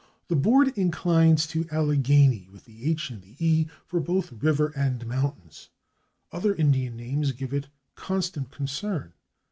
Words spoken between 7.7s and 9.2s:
constant concern.